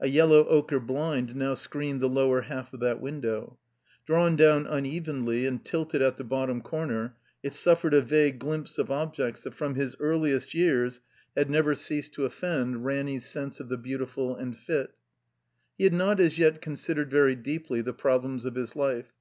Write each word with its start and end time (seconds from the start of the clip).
A 0.00 0.08
yellow 0.08 0.46
ochre 0.46 0.80
blind 0.80 1.36
now 1.36 1.52
screened 1.52 2.00
the 2.00 2.08
lower 2.08 2.40
half 2.40 2.72
of 2.72 2.80
that 2.80 2.98
window. 2.98 3.58
Drawn 4.06 4.34
down 4.34 4.66
unevenly 4.66 5.44
and 5.44 5.62
tilted 5.62 6.00
at 6.00 6.16
the 6.16 6.24
bottom 6.24 6.62
comer, 6.62 7.14
it 7.42 7.52
suffered 7.52 7.92
a 7.92 8.00
vague 8.00 8.38
glimpse 8.38 8.78
of 8.78 8.90
objects 8.90 9.42
that 9.42 9.52
from 9.52 9.74
his 9.74 9.94
earliest 10.00 10.54
years 10.54 11.00
had 11.36 11.50
never 11.50 11.74
33 11.74 11.76
THE 11.76 11.80
COMBINED 11.80 11.94
MAZE 11.94 12.06
ceased 12.06 12.14
to 12.14 12.24
offend 12.24 12.84
Ratiny's 12.86 13.26
sense 13.26 13.60
of 13.60 13.68
the 13.68 13.76
beautiful 13.76 14.34
and 14.34 14.56
fit. 14.56 14.94
He 15.76 15.84
had 15.84 15.92
not 15.92 16.20
as 16.20 16.38
yet 16.38 16.62
considered 16.62 17.10
very 17.10 17.34
deeply 17.36 17.82
the 17.82 17.92
problems 17.92 18.46
of 18.46 18.54
his 18.54 18.76
life. 18.76 19.12